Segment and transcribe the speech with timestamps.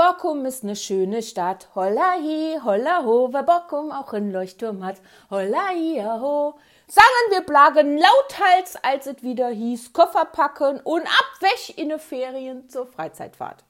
[0.00, 1.68] Bockum ist ne schöne Stadt.
[1.74, 4.96] Holla hi, holla ho, wer Bockum auch einen Leuchtturm hat.
[5.28, 6.54] Holla hi, ho.
[6.88, 12.66] Sangen wir Blagen lauthals, als es wieder hieß, Koffer packen und abwäch in ne Ferien
[12.70, 13.62] zur Freizeitfahrt.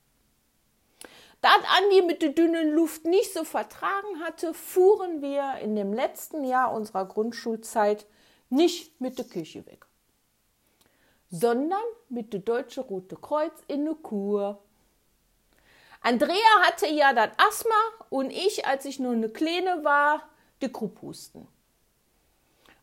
[1.41, 6.45] Da Andi mit der dünnen Luft nicht so vertragen hatte, fuhren wir in dem letzten
[6.45, 8.07] Jahr unserer Grundschulzeit
[8.51, 9.85] nicht mit der Kirche weg,
[11.29, 14.63] sondern mit der Deutsche Rote Kreuz in eine Kur.
[16.03, 17.75] Andrea hatte ja das Asthma
[18.09, 20.23] und ich, als ich nur eine Kleine war,
[20.63, 21.47] die Krupphusten.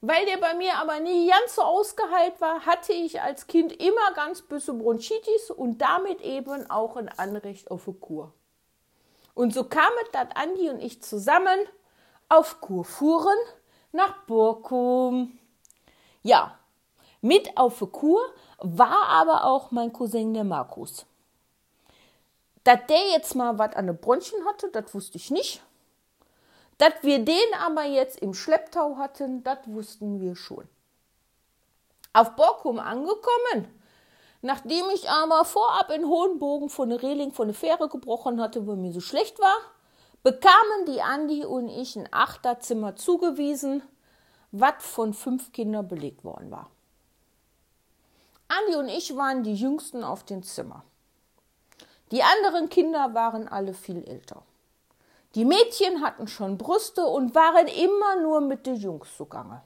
[0.01, 4.11] Weil der bei mir aber nie ganz so ausgeheilt war, hatte ich als Kind immer
[4.15, 8.33] ganz böse Bronchitis und damit eben auch ein Anrecht auf eine Kur.
[9.33, 11.59] Und so kam es, dass Andi und ich zusammen
[12.29, 13.37] auf Kur fuhren
[13.91, 15.39] nach Burkum.
[16.21, 16.59] Ja,
[17.21, 18.21] mit auf eine Kur
[18.59, 21.07] war aber auch mein Cousin der Markus.
[22.67, 25.63] Dass der jetzt mal was an den Bronchien hatte, das wusste ich nicht.
[26.77, 30.67] Dass wir den aber jetzt im Schlepptau hatten, das wussten wir schon.
[32.11, 33.73] Auf Borkum angekommen,
[34.41, 38.75] nachdem ich aber vorab in Hohenbogen von der Reling von der Fähre gebrochen hatte, weil
[38.75, 39.55] mir so schlecht war,
[40.23, 43.81] bekamen die Andi und ich ein Achterzimmer zugewiesen,
[44.51, 46.69] was von fünf Kindern belegt worden war.
[48.49, 50.83] Andi und ich waren die Jüngsten auf dem Zimmer.
[52.11, 54.43] Die anderen Kinder waren alle viel älter.
[55.35, 59.61] Die Mädchen hatten schon Brüste und waren immer nur mit den Jungs zugange.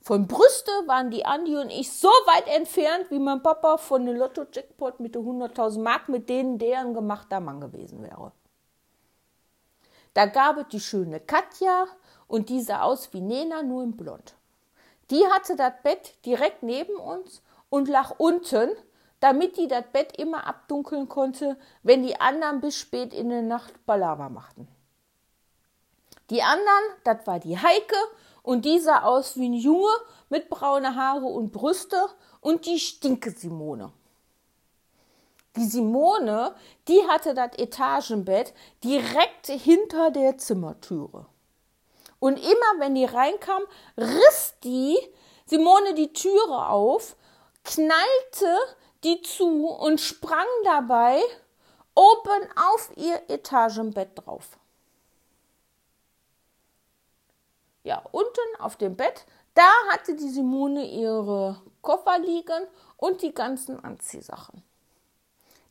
[0.00, 4.16] Von Brüste waren die Andi und ich so weit entfernt, wie mein Papa von dem
[4.16, 8.30] Lotto-Jackpot mit den 100.000 Mark, mit denen der ein gemachter Mann gewesen wäre.
[10.14, 11.86] Da gab es die schöne Katja
[12.28, 14.34] und die sah aus wie Nena, nur in blond.
[15.10, 18.70] Die hatte das Bett direkt neben uns und lag unten,
[19.26, 23.84] damit die das Bett immer abdunkeln konnte, wenn die anderen bis spät in der Nacht
[23.84, 24.68] Balava machten.
[26.30, 27.96] Die anderen, das war die Heike
[28.44, 29.90] und die sah aus wie ein Junge
[30.28, 32.06] mit braune Haare und Brüste
[32.40, 33.92] und die stinke Simone.
[35.56, 36.54] Die Simone,
[36.86, 38.54] die hatte das Etagenbett
[38.84, 41.26] direkt hinter der Zimmertüre.
[42.20, 43.64] Und immer wenn die reinkam,
[43.96, 44.96] riss die
[45.46, 47.16] Simone die Türe auf,
[47.64, 48.56] knallte
[49.06, 51.20] die zu und sprang dabei
[51.94, 54.58] oben auf ihr Etagenbett drauf.
[57.84, 59.24] Ja, unten auf dem Bett,
[59.54, 64.64] da hatte die Simone ihre Koffer liegen und die ganzen Anziehsachen.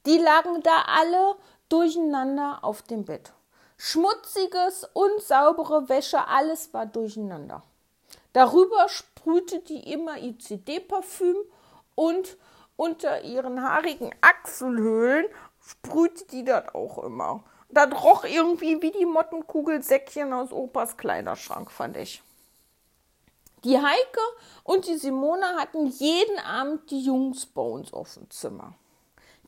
[0.06, 1.36] Die lagen da alle
[1.68, 3.34] durcheinander auf dem Bett.
[3.76, 7.64] Schmutziges und saubere Wäsche, alles war durcheinander.
[8.32, 11.36] Darüber sprühte die immer ICD-Parfüm
[11.96, 12.38] und
[12.76, 15.26] unter ihren haarigen Achselhöhlen
[15.62, 17.44] sprühte die das auch immer.
[17.70, 22.22] Das roch irgendwie wie die Mottenkugelsäckchen aus Opas Kleiderschrank, fand ich.
[23.64, 24.22] Die Heike
[24.64, 28.76] und die Simone hatten jeden Abend die Jungs bei uns auf dem Zimmer.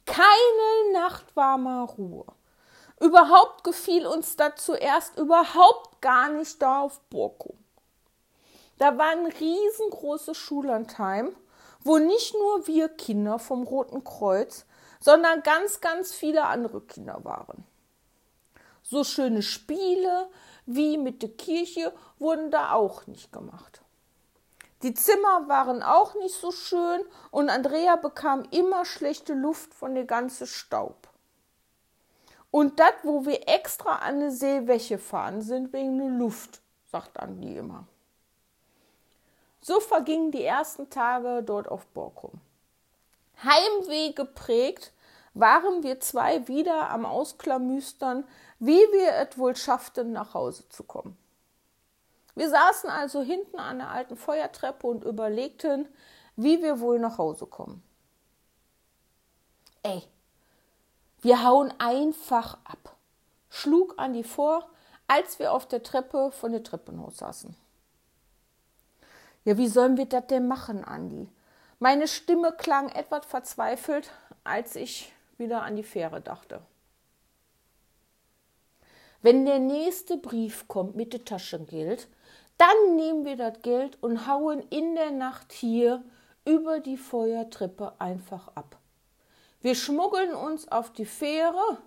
[0.06, 2.26] Keine Nacht war mal Ruhe.
[3.00, 7.54] Überhaupt gefiel uns das zuerst überhaupt gar nicht da auf Burko.
[8.80, 11.36] Da war ein riesengroßes Schullandheim
[11.88, 14.66] wo nicht nur wir Kinder vom Roten Kreuz,
[15.00, 17.66] sondern ganz, ganz viele andere Kinder waren.
[18.84, 20.30] So schöne Spiele
[20.66, 23.82] wie mit der Kirche wurden da auch nicht gemacht.
[24.84, 30.06] Die Zimmer waren auch nicht so schön und Andrea bekam immer schlechte Luft von der
[30.06, 31.08] ganzen Staub.
[32.52, 36.62] Und das, wo wir extra an eine Seewäche fahren, sind wegen der Luft,
[36.92, 37.88] sagt Andi immer.
[39.68, 42.32] So vergingen die ersten Tage dort auf Borkum.
[43.44, 44.94] Heimweh geprägt
[45.34, 48.24] waren wir zwei wieder am Ausklamüstern,
[48.60, 51.18] wie wir es wohl schafften, nach Hause zu kommen.
[52.34, 55.90] Wir saßen also hinten an der alten Feuertreppe und überlegten,
[56.38, 57.84] wie wir wohl nach Hause kommen.
[59.84, 60.02] Ey,
[61.20, 62.96] wir hauen einfach ab,
[63.50, 64.70] schlug Andi vor,
[65.08, 67.67] als wir auf der Treppe von der Treppenhaus saßen.
[69.48, 71.30] Ja, wie sollen wir das denn machen, Andi?
[71.80, 74.12] Meine Stimme klang etwas verzweifelt,
[74.44, 76.60] als ich wieder an die Fähre dachte.
[79.22, 82.10] Wenn der nächste Brief kommt mit dem Taschengeld,
[82.58, 86.04] dann nehmen wir das Geld und hauen in der Nacht hier
[86.44, 88.78] über die Feuertreppe einfach ab.
[89.62, 91.78] Wir schmuggeln uns auf die Fähre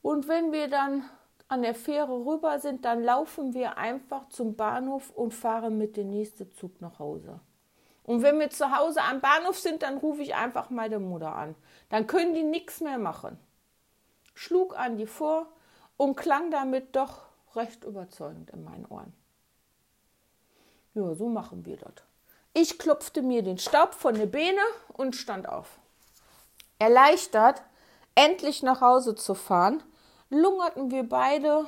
[0.00, 1.04] und wenn wir dann
[1.50, 6.08] an der Fähre rüber sind, dann laufen wir einfach zum Bahnhof und fahren mit dem
[6.10, 7.40] nächsten Zug nach Hause.
[8.04, 11.56] Und wenn wir zu Hause am Bahnhof sind, dann rufe ich einfach meine Mutter an.
[11.88, 13.36] Dann können die nichts mehr machen.
[14.32, 15.46] Schlug Andi vor
[15.96, 17.22] und klang damit doch
[17.56, 19.12] recht überzeugend in meinen Ohren.
[20.94, 21.94] Ja, so machen wir das.
[22.52, 24.62] Ich klopfte mir den Staub von der Beine
[24.92, 25.80] und stand auf.
[26.78, 27.62] Erleichtert,
[28.14, 29.82] endlich nach Hause zu fahren,
[30.30, 31.66] lungerten wir beide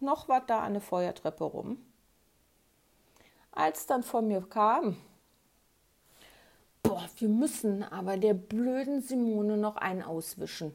[0.00, 1.84] noch was da an der Feuertreppe rum.
[3.50, 4.96] Als dann von mir kam,
[6.82, 10.74] boah, wir müssen aber der blöden Simone noch einen auswischen.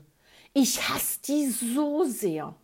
[0.54, 2.56] Ich hasse die so sehr.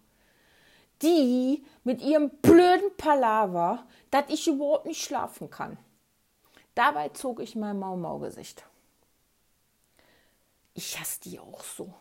[1.01, 5.77] Die mit ihrem blöden Palaver, dass ich überhaupt nicht schlafen kann.
[6.73, 8.65] Dabei zog ich mein Mau-Mau-Gesicht.
[10.73, 11.93] Ich hasse die auch so,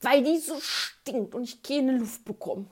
[0.00, 2.66] weil die so stinkt und ich keine Luft bekomme.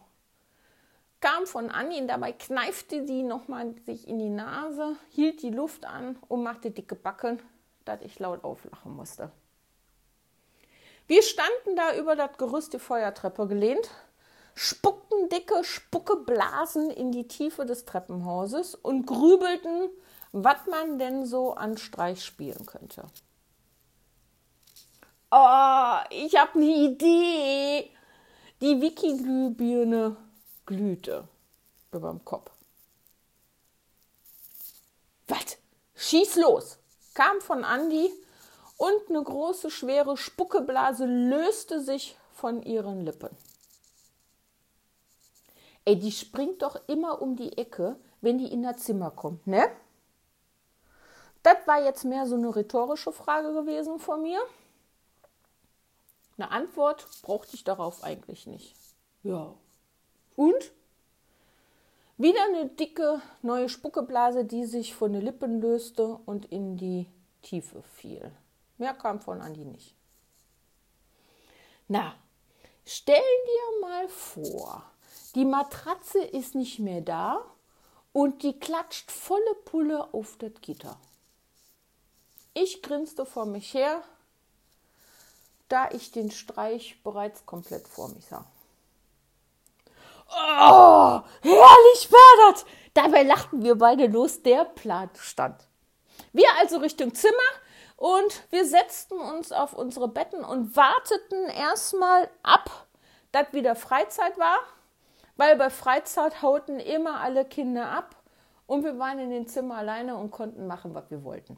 [1.21, 5.85] Kam von Anni und dabei kneifte sie nochmal sich in die Nase, hielt die Luft
[5.85, 7.43] an und machte dicke Backen,
[7.85, 9.33] dass ich laut auflachen musste.
[11.09, 13.91] Wir standen da über das Gerüst die Feuertreppe gelehnt,
[14.55, 19.89] spuckten dicke Spuckeblasen in die Tiefe des Treppenhauses und grübelten,
[20.33, 23.07] was man denn so an Streich spielen könnte.
[25.31, 27.91] Oh, ich habe eine Idee.
[28.61, 30.17] Die Wiki-Glühbirne
[30.65, 31.29] glühte
[31.93, 32.51] überm Kopf.
[35.27, 35.59] Was?
[35.95, 36.79] Schieß los!
[37.15, 38.11] kam von Andi
[38.77, 43.37] und eine große, schwere Spuckeblase löste sich von ihren Lippen.
[45.85, 49.69] Ey, die springt doch immer um die Ecke, wenn die in das Zimmer kommt, ne?
[51.43, 54.41] Das war jetzt mehr so eine rhetorische Frage gewesen von mir.
[56.39, 58.75] Eine Antwort brauchte ich darauf eigentlich nicht.
[59.25, 59.55] Ja.
[60.37, 60.73] Und?
[62.17, 67.07] Wieder eine dicke neue Spuckeblase, die sich von den Lippen löste und in die
[67.43, 68.33] Tiefe fiel.
[68.77, 69.95] Mehr kam von Andi nicht.
[71.89, 72.15] Na,
[72.85, 74.85] stell dir mal vor,
[75.35, 77.45] die Matratze ist nicht mehr da
[78.13, 80.99] und die klatscht volle Pulle auf das Gitter.
[82.55, 84.03] Ich grinste vor mich her,
[85.69, 88.45] da ich den Streich bereits komplett vor mich sah.
[90.31, 92.65] Oh, herrlich war das!
[92.95, 95.57] Dabei lachten wir beide los, der Plan stand.
[96.33, 97.37] Wir also Richtung Zimmer
[97.97, 102.87] und wir setzten uns auf unsere Betten und warteten erstmal ab,
[103.33, 104.59] dass wieder Freizeit war,
[105.37, 108.17] weil bei Freizeit hauten immer alle Kinder ab
[108.67, 111.57] und wir waren in den Zimmer alleine und konnten machen, was wir wollten.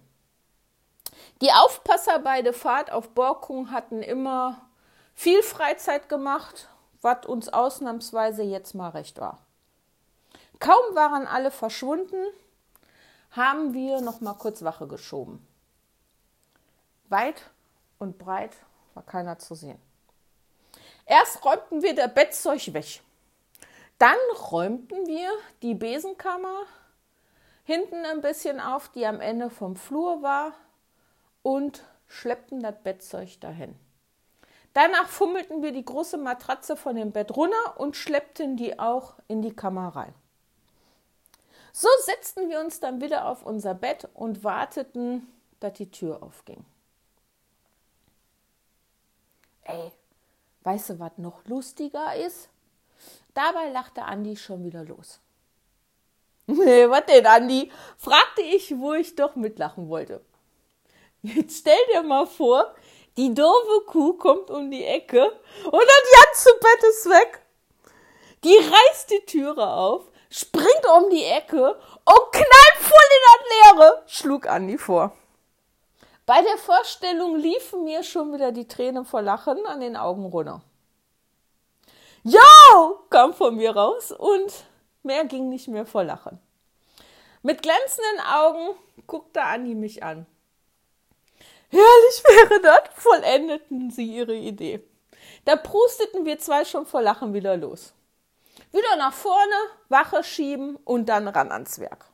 [1.40, 4.60] Die Aufpasser bei der Fahrt auf Borkung hatten immer
[5.14, 6.68] viel Freizeit gemacht,
[7.02, 9.38] was uns ausnahmsweise jetzt mal recht war.
[10.58, 12.22] Kaum waren alle verschwunden,
[13.30, 15.46] haben wir noch mal kurz Wache geschoben.
[17.08, 17.42] Weit
[17.98, 18.56] und breit
[18.94, 19.80] war keiner zu sehen.
[21.06, 23.00] Erst räumten wir das Bettzeug weg.
[23.98, 24.18] Dann
[24.50, 25.30] räumten wir
[25.62, 26.66] die Besenkammer
[27.64, 30.54] hinten ein bisschen auf, die am Ende vom Flur war,
[31.42, 33.74] und schleppten das Bettzeug dahin.
[34.72, 39.42] Danach fummelten wir die große Matratze von dem Bett runter und schleppten die auch in
[39.42, 40.14] die Kammer rein.
[41.72, 45.26] So setzten wir uns dann wieder auf unser Bett und warteten,
[45.60, 46.64] dass die Tür aufging.
[49.62, 49.92] Ey,
[50.62, 52.48] weißt du, was noch lustiger ist?
[53.34, 55.20] Dabei lachte Andi schon wieder los.
[56.46, 57.70] Nee, was denn, Andi?
[57.96, 60.20] fragte ich, wo ich doch mitlachen wollte.
[61.22, 62.74] Jetzt stell dir mal vor,
[63.16, 67.42] die doofe Kuh kommt um die Ecke und das ganze Bett ist weg.
[68.44, 74.02] Die reißt die Türe auf, springt um die Ecke und knallt voll in das Leere,
[74.06, 75.12] schlug Andi vor.
[76.24, 80.62] Bei der Vorstellung liefen mir schon wieder die Tränen vor Lachen an den Augen runter.
[82.22, 82.40] Ja,
[83.10, 84.64] kam von mir raus und
[85.02, 86.38] mehr ging nicht mehr vor Lachen.
[87.42, 90.26] Mit glänzenden Augen guckte Andi mich an.
[91.70, 94.84] Herrlich wäre das, vollendeten sie ihre Idee.
[95.44, 97.94] Da prusteten wir zwei schon vor Lachen wieder los.
[98.72, 99.54] Wieder nach vorne,
[99.88, 102.06] Wache schieben und dann ran ans Werk.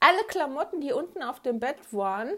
[0.00, 2.30] Alle Klamotten, die unten auf dem Bett waren,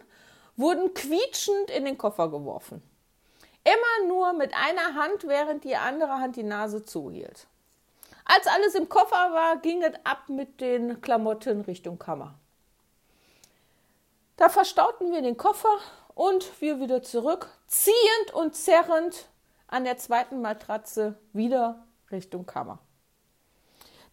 [0.57, 2.83] wurden quietschend in den Koffer geworfen.
[3.65, 7.47] Immer nur mit einer Hand, während die andere Hand die Nase zuhielt.
[8.25, 12.35] Als alles im Koffer war, ging es ab mit den Klamotten Richtung Kammer.
[14.37, 15.79] Da verstauten wir den Koffer
[16.19, 19.29] und wir wieder zurück, ziehend und zerrend
[19.69, 22.81] an der zweiten Matratze wieder Richtung Kammer.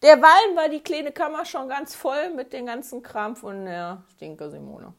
[0.02, 4.48] Derweil war die kleine Kammer schon ganz voll mit dem ganzen Kram von der Stinke
[4.50, 4.94] Simone.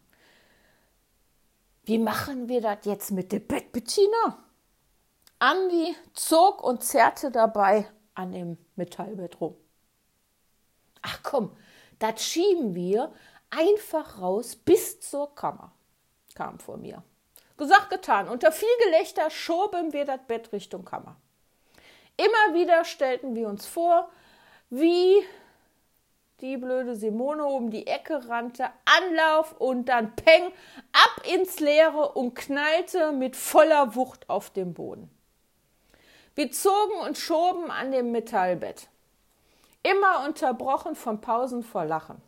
[1.86, 4.44] Wie machen wir das jetzt mit dem Bett, Bettina?
[5.40, 9.56] Andi zog und zerrte dabei an dem Metallbett rum.
[11.04, 11.56] Ach komm,
[12.00, 13.14] das schieben wir
[13.50, 15.72] einfach raus bis zur Kammer,
[16.38, 17.01] kam vor mir.
[17.58, 18.29] Gesagt, getan.
[18.29, 21.15] Unter viel Gelächter schoben wir das Bett Richtung Kammer.
[22.15, 24.10] Immer wieder stellten wir uns vor,
[24.70, 25.25] wie
[26.41, 30.51] die blöde Simone um die Ecke rannte, Anlauf und dann Peng,
[30.91, 35.10] ab ins Leere und knallte mit voller Wucht auf den Boden.
[36.36, 38.88] Wir zogen und schoben an dem Metallbett,
[39.82, 42.22] immer unterbrochen von Pausen vor Lachen.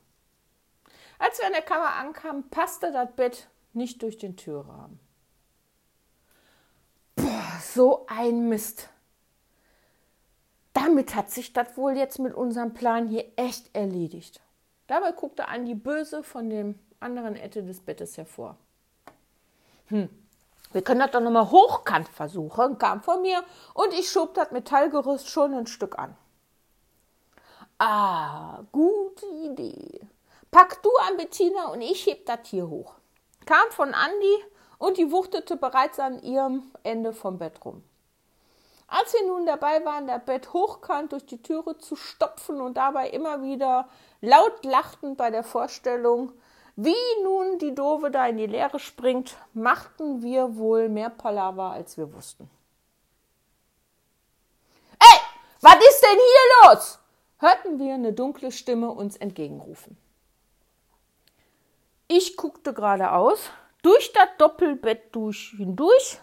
[1.19, 4.99] Als wir in der Kammer ankamen, passte das Bett nicht durch den Türrahmen.
[7.15, 8.89] Boah, so ein Mist.
[10.73, 14.41] Damit hat sich das wohl jetzt mit unserem Plan hier echt erledigt.
[14.87, 18.57] Dabei guckte Andi böse von dem anderen Ende des Bettes hervor.
[19.87, 20.09] Hm,
[20.71, 25.27] wir können das doch nochmal hochkant versuchen, kam von mir und ich schob das Metallgerüst
[25.27, 26.15] schon ein Stück an.
[27.79, 30.01] Ah, gute Idee.
[30.51, 32.98] Pack du an Bettina und ich heb das hier hoch.
[33.45, 34.43] Kam von Andi
[34.77, 37.83] und die wuchtete bereits an ihrem Ende vom Bett rum.
[38.87, 43.09] Als wir nun dabei waren, das Bett hochkant durch die Türe zu stopfen und dabei
[43.09, 43.87] immer wieder
[44.21, 46.31] laut lachten bei der Vorstellung,
[46.75, 51.97] wie nun die Dove da in die Leere springt, machten wir wohl mehr Palaver, als
[51.97, 52.49] wir wussten.
[54.97, 55.19] Ey,
[55.61, 56.99] was ist denn hier los?
[57.39, 59.97] hörten wir eine dunkle Stimme uns entgegenrufen.
[62.11, 63.51] Ich guckte geradeaus,
[63.83, 66.17] durch das Doppelbett durch, hindurch,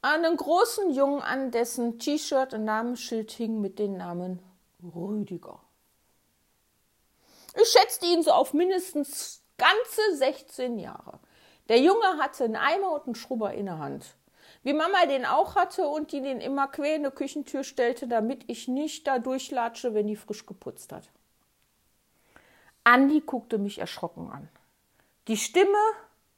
[0.00, 4.40] einen großen Jungen an, dessen T-Shirt und Namensschild hing mit dem Namen
[4.82, 5.60] Rüdiger.
[7.54, 11.20] Ich schätzte ihn so auf mindestens ganze 16 Jahre.
[11.68, 14.16] Der Junge hatte einen Eimer und einen Schrubber in der Hand.
[14.62, 18.44] Wie Mama den auch hatte und die den immer quer in die Küchentür stellte, damit
[18.46, 21.10] ich nicht da durchlatsche, wenn die frisch geputzt hat.
[22.84, 24.48] Andi guckte mich erschrocken an.
[25.28, 25.78] Die Stimme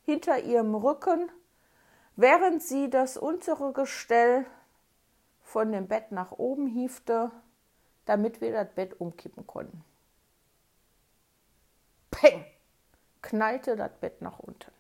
[0.05, 1.31] hinter ihrem Rücken,
[2.17, 4.47] während sie das untere Gestell
[5.43, 7.31] von dem Bett nach oben hiefte,
[8.05, 9.85] damit wir das Bett umkippen konnten.
[12.11, 12.45] Peng!
[13.23, 14.73] knallte das Bett nach unten.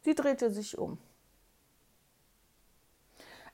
[0.00, 0.98] Sie drehte sich um.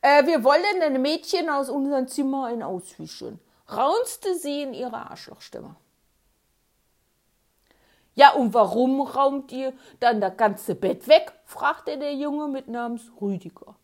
[0.01, 5.75] Äh, wir wollen ein Mädchen aus unserem Zimmer ein auswischen, raunzte sie in ihrer Arschlochstimme.
[8.15, 11.33] Ja, und warum raumt ihr dann das ganze Bett weg?
[11.45, 13.75] fragte der Junge mit Namens Rüdiger.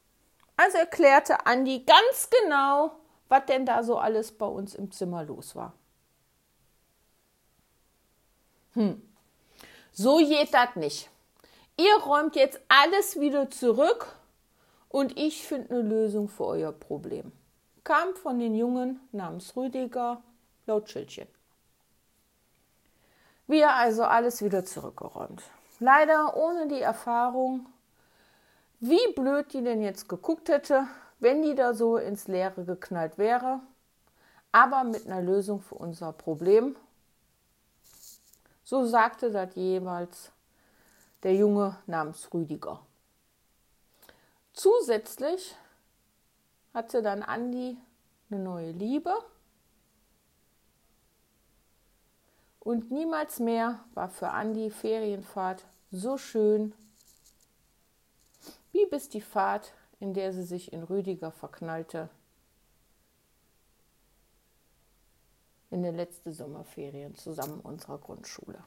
[0.57, 2.93] Also erklärte Andi ganz genau,
[3.29, 5.73] was denn da so alles bei uns im Zimmer los war.
[8.75, 9.03] Hm.
[9.93, 11.11] So geht das nicht.
[11.77, 14.15] Ihr räumt jetzt alles wieder zurück
[14.89, 17.33] und ich finde eine Lösung für euer Problem.
[17.83, 20.23] Kam von den Jungen namens Rüdiger
[20.67, 21.27] laut Schildchen.
[23.51, 25.43] Wir also alles wieder zurückgeräumt.
[25.81, 27.67] Leider ohne die Erfahrung,
[28.79, 30.87] wie blöd die denn jetzt geguckt hätte,
[31.19, 33.59] wenn die da so ins Leere geknallt wäre,
[34.53, 36.77] aber mit einer Lösung für unser Problem
[38.63, 40.31] so sagte das jeweils
[41.25, 42.79] der Junge namens Rüdiger.
[44.53, 45.57] Zusätzlich
[46.73, 47.77] hatte dann Andi
[48.31, 49.13] eine neue Liebe
[52.61, 56.73] und niemals mehr war für Andi Ferienfahrt so schön
[58.73, 62.09] wie bis die Fahrt, in der sie sich in Rüdiger verknallte,
[65.71, 68.63] in den letzten Sommerferien zusammen unserer Grundschule.